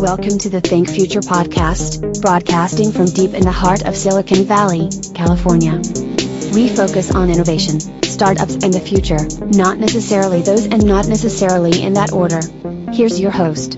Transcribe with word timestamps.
Welcome 0.00 0.38
to 0.38 0.48
the 0.48 0.60
Think 0.60 0.88
Future 0.88 1.18
podcast, 1.18 2.22
broadcasting 2.22 2.92
from 2.92 3.06
deep 3.06 3.34
in 3.34 3.42
the 3.42 3.50
heart 3.50 3.84
of 3.84 3.96
Silicon 3.96 4.44
Valley, 4.44 4.88
California. 5.12 5.82
We 6.54 6.68
focus 6.68 7.12
on 7.12 7.30
innovation, 7.30 7.80
startups, 8.04 8.54
and 8.62 8.72
the 8.72 8.78
future, 8.78 9.18
not 9.46 9.78
necessarily 9.78 10.42
those 10.42 10.66
and 10.66 10.86
not 10.86 11.08
necessarily 11.08 11.82
in 11.82 11.94
that 11.94 12.12
order. 12.12 12.40
Here's 12.92 13.18
your 13.18 13.32
host. 13.32 13.76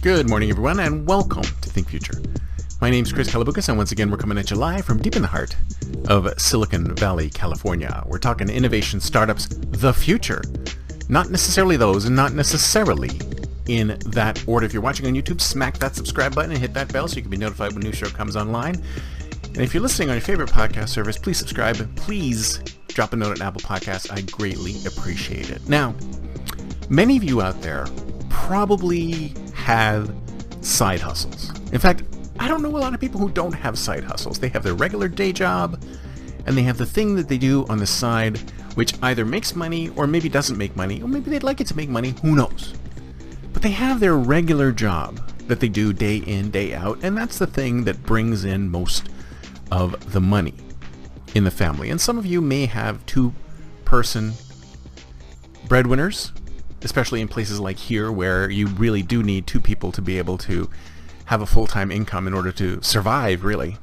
Good 0.00 0.30
morning, 0.30 0.50
everyone, 0.50 0.78
and 0.78 1.08
welcome 1.08 1.42
to 1.42 1.70
Think 1.70 1.88
Future. 1.88 2.22
My 2.80 2.88
name 2.88 3.04
is 3.04 3.12
Chris 3.12 3.28
Kalaboukis, 3.28 3.68
and 3.68 3.78
once 3.78 3.90
again, 3.90 4.12
we're 4.12 4.16
coming 4.16 4.38
at 4.38 4.52
you 4.52 4.56
live 4.56 4.84
from 4.84 5.02
deep 5.02 5.16
in 5.16 5.22
the 5.22 5.28
heart 5.28 5.56
of 6.08 6.32
Silicon 6.40 6.94
Valley, 6.96 7.30
California. 7.30 8.02
We're 8.06 8.18
talking 8.18 8.48
innovation 8.48 9.00
startups, 9.00 9.46
the 9.46 9.92
future. 9.92 10.42
Not 11.08 11.30
necessarily 11.30 11.76
those, 11.76 12.06
and 12.06 12.16
not 12.16 12.32
necessarily 12.32 13.10
in 13.68 13.98
that 14.06 14.42
order. 14.46 14.66
If 14.66 14.72
you're 14.72 14.82
watching 14.82 15.06
on 15.06 15.14
YouTube, 15.14 15.40
smack 15.40 15.78
that 15.78 15.94
subscribe 15.94 16.34
button 16.34 16.52
and 16.52 16.60
hit 16.60 16.74
that 16.74 16.92
bell 16.92 17.08
so 17.08 17.16
you 17.16 17.22
can 17.22 17.30
be 17.30 17.36
notified 17.36 17.72
when 17.72 17.82
a 17.82 17.86
new 17.86 17.92
show 17.92 18.06
comes 18.06 18.36
online. 18.36 18.82
And 19.44 19.58
if 19.58 19.72
you're 19.72 19.82
listening 19.82 20.10
on 20.10 20.16
your 20.16 20.22
favorite 20.22 20.50
podcast 20.50 20.90
service, 20.90 21.16
please 21.16 21.38
subscribe. 21.38 21.96
Please 21.96 22.58
drop 22.88 23.12
a 23.12 23.16
note 23.16 23.40
at 23.40 23.40
Apple 23.40 23.60
Podcasts. 23.62 24.10
I 24.10 24.22
greatly 24.22 24.74
appreciate 24.86 25.50
it. 25.50 25.66
Now, 25.68 25.94
many 26.88 27.16
of 27.16 27.24
you 27.24 27.40
out 27.40 27.60
there 27.62 27.86
probably 28.28 29.34
have 29.54 30.14
side 30.60 31.00
hustles. 31.00 31.50
In 31.72 31.78
fact, 31.78 32.02
I 32.38 32.48
don't 32.48 32.62
know 32.62 32.76
a 32.76 32.78
lot 32.78 32.94
of 32.94 33.00
people 33.00 33.20
who 33.20 33.30
don't 33.30 33.52
have 33.52 33.78
side 33.78 34.04
hustles. 34.04 34.38
They 34.38 34.48
have 34.48 34.62
their 34.62 34.74
regular 34.74 35.08
day 35.08 35.32
job, 35.32 35.82
and 36.46 36.56
they 36.56 36.62
have 36.62 36.78
the 36.78 36.86
thing 36.86 37.16
that 37.16 37.28
they 37.28 37.38
do 37.38 37.66
on 37.68 37.78
the 37.78 37.86
side, 37.86 38.38
which 38.74 38.94
either 39.02 39.24
makes 39.24 39.56
money 39.56 39.88
or 39.96 40.06
maybe 40.06 40.28
doesn't 40.28 40.58
make 40.58 40.76
money, 40.76 41.02
or 41.02 41.08
maybe 41.08 41.30
they'd 41.30 41.42
like 41.42 41.60
it 41.60 41.66
to 41.68 41.76
make 41.76 41.88
money, 41.88 42.14
who 42.22 42.36
knows. 42.36 42.74
But 43.52 43.62
they 43.62 43.70
have 43.70 44.00
their 44.00 44.16
regular 44.16 44.70
job 44.70 45.20
that 45.48 45.60
they 45.60 45.68
do 45.68 45.92
day 45.92 46.18
in, 46.18 46.50
day 46.50 46.74
out, 46.74 46.98
and 47.02 47.16
that's 47.16 47.38
the 47.38 47.46
thing 47.46 47.84
that 47.84 48.02
brings 48.02 48.44
in 48.44 48.70
most 48.70 49.08
of 49.70 50.12
the 50.12 50.20
money 50.20 50.54
in 51.34 51.44
the 51.44 51.50
family. 51.50 51.90
And 51.90 52.00
some 52.00 52.18
of 52.18 52.26
you 52.26 52.40
may 52.40 52.66
have 52.66 53.04
two 53.06 53.32
person 53.84 54.32
breadwinners, 55.68 56.32
especially 56.82 57.20
in 57.20 57.28
places 57.28 57.60
like 57.60 57.78
here 57.78 58.12
where 58.12 58.50
you 58.50 58.66
really 58.68 59.02
do 59.02 59.22
need 59.22 59.46
two 59.46 59.60
people 59.60 59.92
to 59.92 60.02
be 60.02 60.18
able 60.18 60.38
to 60.38 60.70
have 61.26 61.42
a 61.42 61.46
full-time 61.46 61.90
income 61.90 62.26
in 62.26 62.34
order 62.34 62.52
to 62.52 62.82
survive, 62.82 63.44
really. 63.44 63.78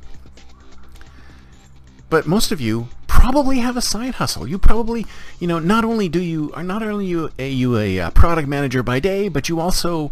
But 2.09 2.25
most 2.27 2.52
of 2.52 2.61
you 2.61 2.89
probably 3.08 3.59
have 3.59 3.77
a 3.77 3.81
side 3.81 4.16
hustle. 4.16 4.47
You 4.47 4.58
probably, 4.58 5.05
you 5.39 5.47
know, 5.47 5.59
not 5.59 5.86
only 5.86 6.09
do 6.09 6.21
you 6.21 6.52
are 6.53 6.64
not 6.64 6.83
only 6.83 7.05
you 7.05 7.31
a, 7.39 7.49
you 7.49 7.77
a 7.77 7.99
uh, 7.99 8.09
product 8.11 8.47
manager 8.47 8.83
by 8.83 8.99
day, 8.99 9.30
but 9.30 9.49
you 9.49 9.59
also, 9.59 10.11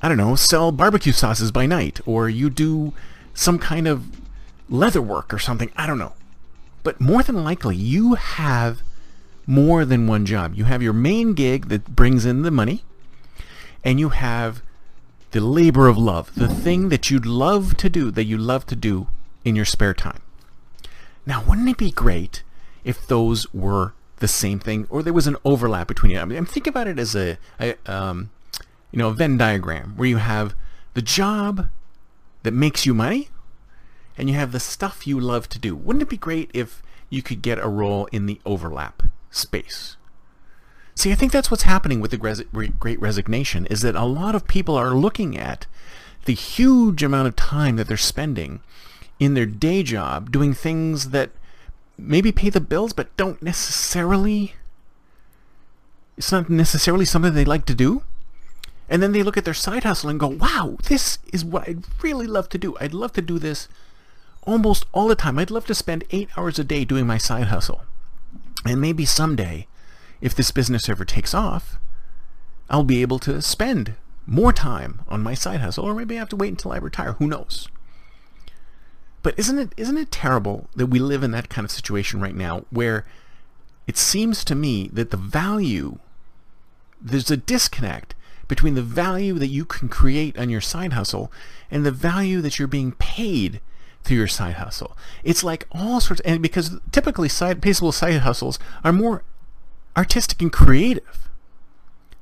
I 0.00 0.08
don't 0.08 0.16
know, 0.16 0.34
sell 0.36 0.72
barbecue 0.72 1.12
sauces 1.12 1.50
by 1.50 1.66
night, 1.66 2.00
or 2.06 2.28
you 2.28 2.48
do 2.48 2.92
some 3.34 3.58
kind 3.58 3.88
of 3.88 4.06
leather 4.68 5.02
work 5.02 5.34
or 5.34 5.38
something. 5.38 5.70
I 5.76 5.86
don't 5.86 5.98
know. 5.98 6.12
But 6.82 7.00
more 7.00 7.22
than 7.22 7.44
likely, 7.44 7.76
you 7.76 8.14
have 8.14 8.82
more 9.46 9.84
than 9.84 10.06
one 10.06 10.24
job. 10.24 10.54
You 10.54 10.64
have 10.64 10.82
your 10.82 10.92
main 10.92 11.34
gig 11.34 11.68
that 11.68 11.94
brings 11.94 12.24
in 12.24 12.42
the 12.42 12.50
money, 12.50 12.84
and 13.84 14.00
you 14.00 14.10
have 14.10 14.62
the 15.32 15.40
labor 15.40 15.88
of 15.88 15.98
love, 15.98 16.34
the 16.34 16.48
thing 16.48 16.90
that 16.90 17.10
you'd 17.10 17.26
love 17.26 17.76
to 17.78 17.88
do, 17.88 18.10
that 18.10 18.24
you 18.24 18.38
love 18.38 18.66
to 18.66 18.76
do 18.76 19.08
in 19.44 19.56
your 19.56 19.64
spare 19.64 19.94
time. 19.94 20.20
Now, 21.24 21.42
wouldn't 21.42 21.68
it 21.68 21.78
be 21.78 21.90
great 21.90 22.42
if 22.84 23.06
those 23.06 23.52
were 23.52 23.94
the 24.16 24.28
same 24.28 24.60
thing, 24.60 24.86
or 24.90 25.02
there 25.02 25.12
was 25.12 25.26
an 25.26 25.36
overlap 25.44 25.88
between 25.88 26.12
it? 26.12 26.20
I 26.20 26.24
mean, 26.24 26.44
think 26.44 26.66
about 26.66 26.86
it 26.86 26.98
as 26.98 27.16
a, 27.16 27.38
a 27.58 27.74
um, 27.86 28.30
you 28.90 28.98
know, 28.98 29.08
a 29.08 29.14
Venn 29.14 29.38
diagram 29.38 29.94
where 29.96 30.08
you 30.08 30.18
have 30.18 30.54
the 30.94 31.02
job 31.02 31.68
that 32.42 32.52
makes 32.52 32.84
you 32.84 32.92
money, 32.92 33.28
and 34.18 34.28
you 34.28 34.36
have 34.36 34.52
the 34.52 34.60
stuff 34.60 35.06
you 35.06 35.18
love 35.18 35.48
to 35.48 35.58
do. 35.58 35.74
Wouldn't 35.74 36.02
it 36.02 36.10
be 36.10 36.18
great 36.18 36.50
if 36.52 36.82
you 37.08 37.22
could 37.22 37.40
get 37.40 37.58
a 37.58 37.68
role 37.68 38.06
in 38.12 38.26
the 38.26 38.40
overlap 38.44 39.04
space? 39.30 39.96
See, 41.02 41.10
I 41.10 41.16
think 41.16 41.32
that's 41.32 41.50
what's 41.50 41.64
happening 41.64 42.00
with 42.00 42.12
the 42.12 42.70
Great 42.78 43.00
Resignation 43.00 43.66
is 43.66 43.80
that 43.80 43.96
a 43.96 44.04
lot 44.04 44.36
of 44.36 44.46
people 44.46 44.76
are 44.76 44.94
looking 44.94 45.36
at 45.36 45.66
the 46.26 46.32
huge 46.32 47.02
amount 47.02 47.26
of 47.26 47.34
time 47.34 47.74
that 47.74 47.88
they're 47.88 47.96
spending 47.96 48.60
in 49.18 49.34
their 49.34 49.44
day 49.44 49.82
job 49.82 50.30
doing 50.30 50.54
things 50.54 51.10
that 51.10 51.30
maybe 51.98 52.30
pay 52.30 52.50
the 52.50 52.60
bills 52.60 52.92
but 52.92 53.16
don't 53.16 53.42
necessarily 53.42 54.54
it's 56.16 56.30
not 56.30 56.48
necessarily 56.48 57.04
something 57.04 57.34
they 57.34 57.44
like 57.44 57.66
to 57.66 57.74
do. 57.74 58.04
And 58.88 59.02
then 59.02 59.10
they 59.10 59.24
look 59.24 59.36
at 59.36 59.44
their 59.44 59.54
side 59.54 59.82
hustle 59.82 60.08
and 60.08 60.20
go, 60.20 60.28
wow, 60.28 60.76
this 60.84 61.18
is 61.32 61.44
what 61.44 61.68
I'd 61.68 61.82
really 62.00 62.28
love 62.28 62.48
to 62.50 62.58
do. 62.58 62.76
I'd 62.78 62.94
love 62.94 63.12
to 63.14 63.22
do 63.22 63.40
this 63.40 63.66
almost 64.46 64.86
all 64.92 65.08
the 65.08 65.16
time. 65.16 65.40
I'd 65.40 65.50
love 65.50 65.66
to 65.66 65.74
spend 65.74 66.04
eight 66.12 66.28
hours 66.36 66.60
a 66.60 66.64
day 66.64 66.84
doing 66.84 67.08
my 67.08 67.18
side 67.18 67.48
hustle. 67.48 67.82
And 68.64 68.80
maybe 68.80 69.04
someday 69.04 69.66
if 70.22 70.34
this 70.34 70.52
business 70.52 70.88
ever 70.88 71.04
takes 71.04 71.34
off, 71.34 71.78
I'll 72.70 72.84
be 72.84 73.02
able 73.02 73.18
to 73.18 73.42
spend 73.42 73.96
more 74.24 74.52
time 74.52 75.02
on 75.08 75.22
my 75.22 75.34
side 75.34 75.60
hustle, 75.60 75.84
or 75.84 75.94
maybe 75.94 76.16
I 76.16 76.20
have 76.20 76.28
to 76.30 76.36
wait 76.36 76.48
until 76.48 76.72
I 76.72 76.78
retire. 76.78 77.12
Who 77.14 77.26
knows? 77.26 77.68
But 79.22 79.38
isn't 79.38 79.58
it 79.58 79.72
isn't 79.76 79.98
it 79.98 80.10
terrible 80.10 80.70
that 80.74 80.86
we 80.86 80.98
live 80.98 81.22
in 81.22 81.32
that 81.32 81.48
kind 81.48 81.64
of 81.64 81.70
situation 81.70 82.20
right 82.20 82.34
now 82.34 82.64
where 82.70 83.04
it 83.86 83.96
seems 83.96 84.44
to 84.44 84.54
me 84.54 84.88
that 84.92 85.10
the 85.10 85.16
value 85.16 85.98
there's 87.00 87.30
a 87.30 87.36
disconnect 87.36 88.14
between 88.48 88.74
the 88.74 88.82
value 88.82 89.34
that 89.34 89.48
you 89.48 89.64
can 89.64 89.88
create 89.88 90.38
on 90.38 90.50
your 90.50 90.60
side 90.60 90.92
hustle 90.92 91.32
and 91.70 91.84
the 91.84 91.90
value 91.90 92.40
that 92.40 92.58
you're 92.58 92.68
being 92.68 92.92
paid 92.92 93.60
through 94.02 94.16
your 94.16 94.28
side 94.28 94.54
hustle. 94.54 94.96
It's 95.22 95.44
like 95.44 95.66
all 95.72 96.00
sorts, 96.00 96.20
and 96.22 96.42
because 96.42 96.78
typically 96.90 97.28
side, 97.28 97.62
paceable 97.62 97.92
side 97.92 98.18
hustles 98.18 98.58
are 98.84 98.92
more 98.92 99.22
artistic 99.96 100.40
and 100.40 100.52
creative 100.52 101.28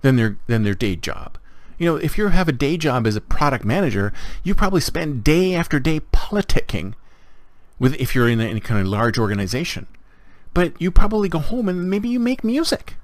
than 0.02 0.16
their 0.16 0.38
than 0.46 0.62
their 0.62 0.74
day 0.74 0.96
job. 0.96 1.38
You 1.78 1.86
know, 1.86 1.96
if 1.96 2.18
you 2.18 2.28
have 2.28 2.48
a 2.48 2.52
day 2.52 2.76
job 2.76 3.06
as 3.06 3.16
a 3.16 3.20
product 3.20 3.64
manager, 3.64 4.12
you 4.44 4.54
probably 4.54 4.80
spend 4.82 5.24
day 5.24 5.54
after 5.54 5.80
day 5.80 6.00
politicking 6.12 6.94
with 7.78 7.94
if 7.94 8.14
you're 8.14 8.28
in 8.28 8.40
any 8.40 8.60
kind 8.60 8.80
of 8.80 8.86
large 8.86 9.18
organization. 9.18 9.86
But 10.52 10.78
you 10.80 10.90
probably 10.90 11.28
go 11.28 11.38
home 11.38 11.68
and 11.68 11.88
maybe 11.88 12.08
you 12.08 12.20
make 12.20 12.44
music. 12.44 12.96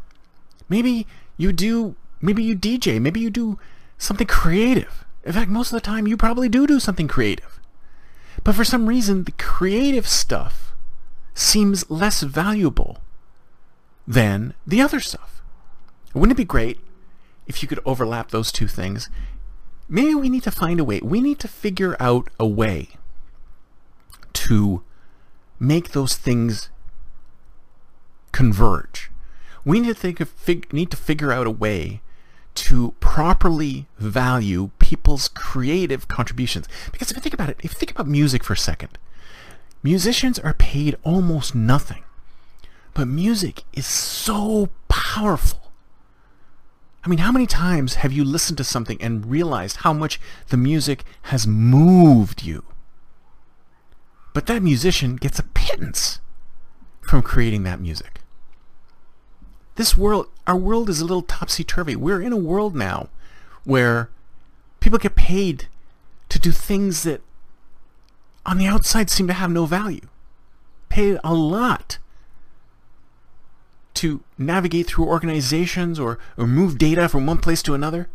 Maybe 0.68 1.06
you 1.36 1.52
do 1.52 1.94
maybe 2.20 2.42
you 2.42 2.56
DJ, 2.56 3.00
maybe 3.00 3.20
you 3.20 3.30
do 3.30 3.58
something 3.98 4.26
creative. 4.26 5.04
In 5.24 5.32
fact, 5.32 5.50
most 5.50 5.72
of 5.72 5.76
the 5.76 5.80
time 5.80 6.06
you 6.06 6.16
probably 6.16 6.48
do 6.48 6.66
do 6.66 6.78
something 6.78 7.08
creative. 7.08 7.60
But 8.44 8.54
for 8.54 8.64
some 8.64 8.88
reason, 8.88 9.24
the 9.24 9.32
creative 9.32 10.06
stuff 10.06 10.74
seems 11.34 11.88
less 11.90 12.22
valuable 12.22 12.98
than 14.06 14.54
the 14.66 14.80
other 14.80 15.00
stuff. 15.00 15.42
Wouldn't 16.14 16.32
it 16.32 16.42
be 16.42 16.44
great 16.44 16.80
if 17.46 17.62
you 17.62 17.68
could 17.68 17.80
overlap 17.84 18.30
those 18.30 18.52
two 18.52 18.68
things? 18.68 19.10
Maybe 19.88 20.14
we 20.14 20.28
need 20.28 20.42
to 20.44 20.50
find 20.50 20.80
a 20.80 20.84
way. 20.84 21.00
We 21.02 21.20
need 21.20 21.38
to 21.40 21.48
figure 21.48 21.96
out 22.00 22.28
a 22.40 22.46
way 22.46 22.90
to 24.32 24.82
make 25.58 25.90
those 25.90 26.16
things 26.16 26.70
converge. 28.32 29.10
We 29.64 29.80
need 29.80 29.88
to 29.88 29.94
think 29.94 30.20
of 30.20 30.28
fig, 30.30 30.72
need 30.72 30.90
to 30.90 30.96
figure 30.96 31.32
out 31.32 31.46
a 31.46 31.50
way 31.50 32.00
to 32.54 32.94
properly 33.00 33.86
value 33.98 34.70
people's 34.78 35.28
creative 35.28 36.08
contributions. 36.08 36.68
Because 36.90 37.10
if 37.10 37.16
you 37.16 37.20
think 37.20 37.34
about 37.34 37.50
it, 37.50 37.58
if 37.62 37.72
you 37.72 37.78
think 37.78 37.90
about 37.90 38.06
music 38.06 38.42
for 38.42 38.54
a 38.54 38.58
second, 38.58 38.98
musicians 39.82 40.38
are 40.38 40.54
paid 40.54 40.96
almost 41.04 41.54
nothing 41.54 42.02
but 42.96 43.06
music 43.06 43.64
is 43.74 43.86
so 43.86 44.70
powerful. 44.88 45.70
I 47.04 47.10
mean, 47.10 47.18
how 47.18 47.30
many 47.30 47.46
times 47.46 47.96
have 47.96 48.10
you 48.10 48.24
listened 48.24 48.56
to 48.56 48.64
something 48.64 48.96
and 49.02 49.30
realized 49.30 49.78
how 49.78 49.92
much 49.92 50.18
the 50.48 50.56
music 50.56 51.04
has 51.24 51.46
moved 51.46 52.42
you? 52.42 52.64
But 54.32 54.46
that 54.46 54.62
musician 54.62 55.16
gets 55.16 55.38
a 55.38 55.42
pittance 55.42 56.20
from 57.02 57.20
creating 57.20 57.64
that 57.64 57.82
music. 57.82 58.20
This 59.74 59.94
world, 59.94 60.28
our 60.46 60.56
world 60.56 60.88
is 60.88 61.02
a 61.02 61.04
little 61.04 61.20
topsy-turvy. 61.20 61.96
We're 61.96 62.22
in 62.22 62.32
a 62.32 62.38
world 62.38 62.74
now 62.74 63.10
where 63.64 64.08
people 64.80 64.98
get 64.98 65.16
paid 65.16 65.68
to 66.30 66.38
do 66.38 66.50
things 66.50 67.02
that 67.02 67.20
on 68.46 68.56
the 68.56 68.66
outside 68.66 69.10
seem 69.10 69.26
to 69.26 69.34
have 69.34 69.50
no 69.50 69.66
value. 69.66 70.08
Paid 70.88 71.18
a 71.22 71.34
lot 71.34 71.98
to 73.96 74.22
navigate 74.38 74.86
through 74.86 75.06
organizations 75.06 75.98
or, 75.98 76.18
or 76.36 76.46
move 76.46 76.78
data 76.78 77.08
from 77.08 77.26
one 77.26 77.38
place 77.38 77.62
to 77.62 77.74
another. 77.74 78.08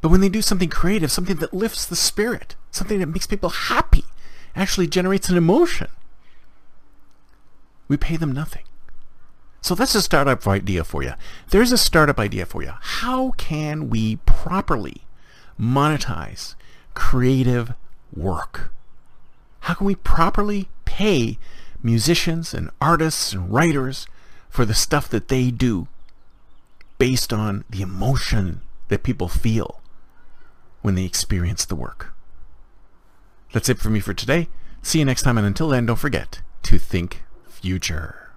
But 0.00 0.10
when 0.10 0.20
they 0.20 0.28
do 0.28 0.42
something 0.42 0.68
creative, 0.68 1.10
something 1.10 1.36
that 1.36 1.52
lifts 1.52 1.84
the 1.84 1.96
spirit, 1.96 2.54
something 2.70 3.00
that 3.00 3.06
makes 3.06 3.26
people 3.26 3.50
happy, 3.50 4.04
actually 4.54 4.86
generates 4.86 5.28
an 5.28 5.36
emotion, 5.36 5.88
we 7.88 7.96
pay 7.96 8.16
them 8.16 8.32
nothing. 8.32 8.62
So 9.60 9.74
that's 9.74 9.94
a 9.94 10.02
startup 10.02 10.46
idea 10.46 10.84
for 10.84 11.02
you. 11.02 11.14
There's 11.50 11.72
a 11.72 11.78
startup 11.78 12.18
idea 12.18 12.46
for 12.46 12.62
you. 12.62 12.72
How 12.80 13.30
can 13.32 13.90
we 13.90 14.16
properly 14.16 15.02
monetize 15.60 16.54
creative 16.94 17.72
work? 18.14 18.72
How 19.60 19.74
can 19.74 19.86
we 19.86 19.96
properly 19.96 20.68
pay 20.84 21.38
musicians 21.82 22.54
and 22.54 22.70
artists 22.80 23.32
and 23.32 23.52
writers 23.52 24.06
for 24.48 24.64
the 24.64 24.74
stuff 24.74 25.08
that 25.08 25.28
they 25.28 25.50
do 25.50 25.88
based 26.98 27.32
on 27.32 27.64
the 27.70 27.82
emotion 27.82 28.60
that 28.88 29.02
people 29.02 29.28
feel 29.28 29.80
when 30.82 30.94
they 30.94 31.04
experience 31.04 31.64
the 31.64 31.76
work? 31.76 32.12
That's 33.52 33.68
it 33.68 33.78
for 33.78 33.90
me 33.90 34.00
for 34.00 34.14
today. 34.14 34.48
See 34.82 34.98
you 34.98 35.04
next 35.04 35.22
time, 35.22 35.38
and 35.38 35.46
until 35.46 35.68
then, 35.68 35.86
don't 35.86 35.96
forget 35.96 36.42
to 36.64 36.78
think 36.78 37.22
future. 37.48 38.30